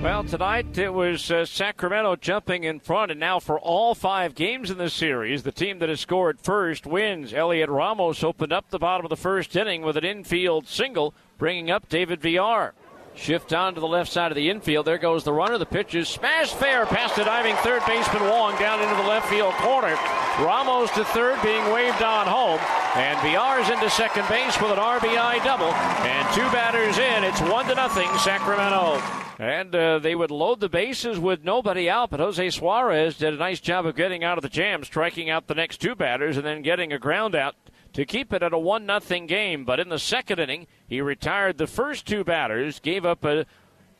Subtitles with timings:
[0.00, 4.70] Well, tonight it was uh, Sacramento jumping in front, and now for all five games
[4.70, 7.32] in the series, the team that has scored first wins.
[7.32, 11.68] Heliot Ramos opened up the bottom of the first inning with an infield single, bringing
[11.68, 12.74] up David Villar.
[13.18, 14.86] Shift on to the left side of the infield.
[14.86, 15.58] There goes the runner.
[15.58, 19.28] The pitch is smashed fair past the diving third baseman Wong down into the left
[19.28, 19.98] field corner.
[20.38, 22.60] Ramos to third being waved on home.
[22.94, 25.66] And Villar's into second base with an RBI double.
[25.66, 27.24] And two batters in.
[27.24, 29.02] It's one to nothing Sacramento.
[29.38, 33.36] And uh, they would load the bases with nobody out, but Jose Suarez did a
[33.36, 36.46] nice job of getting out of the jam, striking out the next two batters, and
[36.46, 37.54] then getting a ground out
[37.98, 39.64] to keep it at a 1 0 game.
[39.64, 43.44] But in the second inning, he retired the first two batters, gave up a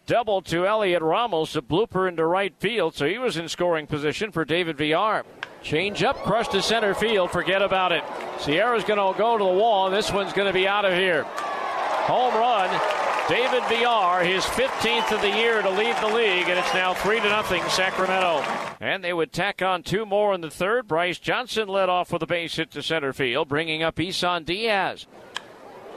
[0.07, 4.31] double to Heliot Ramos, a blooper into right field, so he was in scoring position
[4.31, 5.25] for David Villar.
[5.65, 8.05] Change up, crush to center field, forget about it.
[8.39, 10.93] Sierra's going to go to the wall, and this one's going to be out of
[10.93, 11.25] here.
[11.25, 16.73] Home run David Villar, his 15th of the year to lead the league, and it's
[16.73, 18.39] now 3 to nothing Sacramento.
[18.81, 20.89] And they would tack on two more in the third.
[20.89, 25.07] Bryce Johnson led off with a base hit to center field, bringing up Isan Diaz.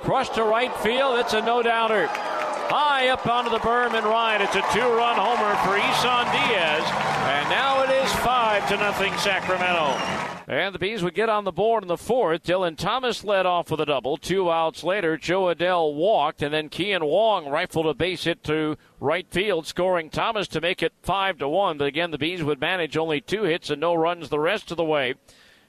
[0.02, 2.08] Crushed to right field, it's a no-doubter.
[2.08, 4.42] High up onto the berm and right.
[4.42, 10.41] It's a two-run homer for Isan Diaz, and now it is 5 to nothing Sacramento.
[10.52, 12.44] And the Bees would get on the board in the fourth.
[12.44, 14.18] Dylan Thomas led off with a double.
[14.18, 18.78] Two outs later, Jo Adell walked, and then Kean Wong rifled a base hit to
[19.00, 21.78] right field, scoring Thomas to make it five to one.
[21.78, 24.78] But again, the Bees would manage only two hits and no runs the rest of
[24.78, 25.16] the way.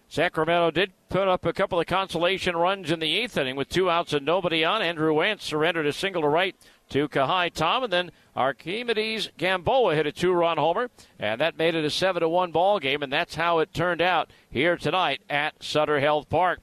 [0.09, 3.89] Sacramento did put up a couple of consolation runs in the eighth inning with two
[3.89, 4.83] outs and nobody on.
[4.83, 6.57] Andrew Wantz surrendered a single to right
[6.93, 11.85] to Ka'ai Tom, and then Archimedes Gamboa hit a two-run homer, and that made it
[11.85, 16.29] a seven-to-one ball game, and that's how it turned out here tonight at Sutter Health
[16.29, 16.61] Park.